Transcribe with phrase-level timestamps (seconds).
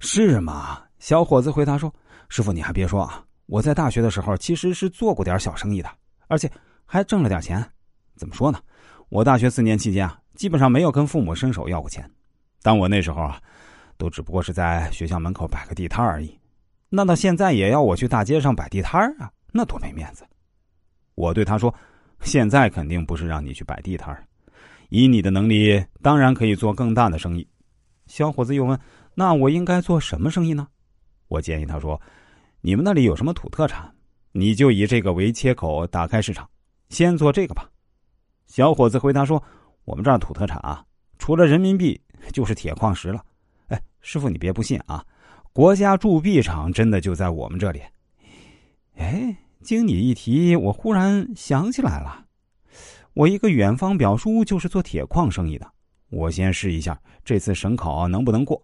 [0.00, 0.80] 是吗？
[1.00, 1.92] 小伙子回答说
[2.28, 5.90] ：“师傅，你还别说啊，我在大学的时候其实是做过点小生意的，
[6.28, 6.50] 而且
[6.84, 7.64] 还挣了点钱。
[8.16, 8.60] 怎么说呢？
[9.08, 12.08] 我大学四年期间啊，基本上没有跟父母伸手要过钱。
[12.62, 13.40] 但我那时候啊，
[13.96, 16.38] 都只不过是在学校门口摆个地摊而已。
[16.88, 20.24] 那到现在也要我去大街上摆地摊啊，那多没面子！”
[21.16, 21.74] 我对他说
[22.22, 24.16] ：“现在肯定不是让你去摆地摊
[24.90, 27.46] 以你的能力，当然可以做更大的生意。”
[28.06, 28.78] 小伙子又问
[29.18, 30.68] ：“那我应该做什么生意呢？”
[31.26, 32.00] 我建议他说
[32.62, 33.92] ：“你们那里有什么土特产？
[34.30, 36.48] 你就以这个为切口打开市场，
[36.88, 37.68] 先做这个吧。”
[38.46, 39.42] 小伙子回答说
[39.84, 40.84] ：“我们这儿土特产啊，
[41.18, 42.00] 除了人民币
[42.32, 43.20] 就是铁矿石了。”
[43.66, 45.04] 哎，师傅，你别不信啊，
[45.52, 47.82] 国家铸币厂真的就在我们这里。
[48.98, 52.24] 哎，经你一提，我忽然想起来了，
[53.14, 55.68] 我一个远方表叔就是做铁矿生意的。
[56.10, 58.62] 我先试一下这次省考能不能过，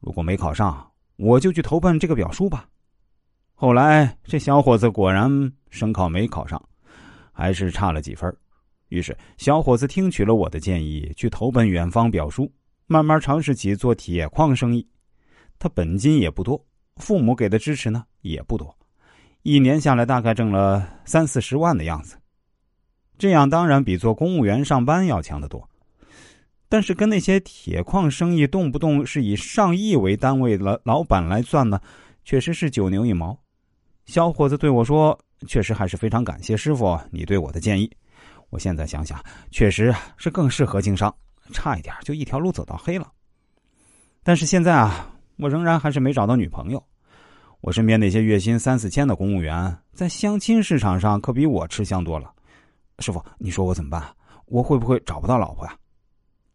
[0.00, 0.84] 如果没考上。
[1.20, 2.68] 我就去投奔这个表叔吧。
[3.52, 5.28] 后来这小伙子果然
[5.68, 6.62] 省考没考上，
[7.32, 8.32] 还是差了几分。
[8.88, 12.48] 于是小伙子听取了我的建议，去投奔远方表叔，
[12.86, 14.86] 慢慢尝试起做铁矿生意。
[15.58, 16.64] 他本金也不多，
[16.98, 18.72] 父母给的支持呢也不多，
[19.42, 22.16] 一年下来大概挣了三四十万的样子。
[23.18, 25.68] 这样当然比做公务员上班要强得多。
[26.68, 31.80] 但是跟那些铁矿生意动不动是以上亿为单位的老板来算呢，
[32.24, 33.38] 确实是九牛一毛。
[34.04, 37.90] 小伙子对我说：“确实还是非常感谢师傅你对我的建议。
[38.50, 39.18] 我现在想想，
[39.50, 41.14] 确实是更适合经商，
[41.52, 43.10] 差一点就一条路走到黑了。
[44.22, 46.82] 但是现在啊，我仍然还是没找到女朋友。
[47.60, 52.30] 我身边那些月薪三四千的公务员，在相亲市场上可比我吃香多了。
[52.98, 54.02] 师傅，你说我怎么办？
[54.46, 55.74] 我会不会找不到老婆呀？”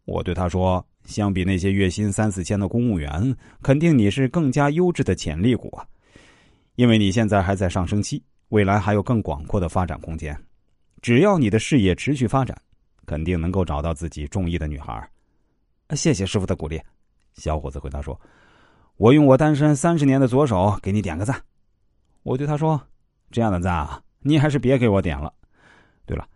[0.04, 5.86] 我对他说：“相比那些月薪三四千的公务员，肯定你是更加优质的潜力股啊！
[6.74, 10.38] 因为你现在还在上升期，未来还有更广阔的发展空间。
[11.00, 12.54] 只要你的事业持续发展，
[13.06, 15.08] 肯定能够找到自己中意的女孩。”
[15.96, 16.78] 谢谢师傅的鼓励。
[17.32, 18.20] 小伙子回答说
[18.98, 21.40] ：“我用我单身三十年的左手给你点个赞。”
[22.24, 22.78] 我对他说
[23.32, 25.32] ：“这样的赞啊，你还是别给我点了。
[26.04, 26.28] 对了，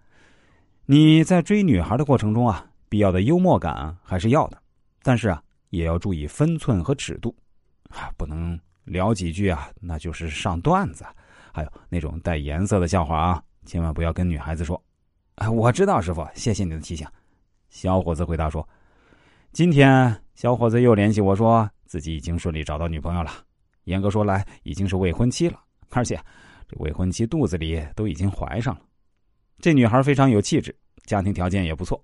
[0.86, 4.60] 你在追女孩的过程中啊。”必要的幽默感还是要的，
[5.02, 7.34] 但是啊，也要注意分寸和尺度，
[7.90, 11.04] 啊，不能聊几句啊，那就是上段子，
[11.52, 14.82] 还有那种带颜色的笑话啊，千万不要跟女孩子说。
[15.34, 17.06] 啊，我知道，师傅，谢谢你的提醒。
[17.70, 18.68] 小伙子回答说
[19.52, 23.30] ：“今天小伙子又联系我说，自己已经顺利找到女朋友了，
[23.84, 25.60] 严格说来，已经是未婚妻了，
[25.90, 26.18] 而且
[26.66, 28.80] 这未婚妻肚子里都已经怀上了。
[29.60, 30.74] 这女孩非常有气质，
[31.04, 32.02] 家庭条件也不错。”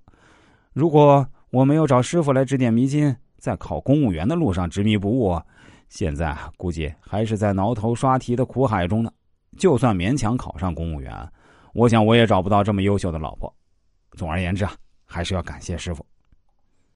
[0.75, 5.41] 如果我没有找师傅来指点迷津，在考公务员的路上执迷不悟，
[5.89, 9.09] 现在估计还是在挠头刷题的苦海中呢。
[9.57, 11.13] 就算勉强考上公务员，
[11.75, 13.55] 我想我也找不到这么优秀的老婆。
[14.17, 14.75] 总而言之啊，
[15.05, 16.05] 还是要感谢师傅。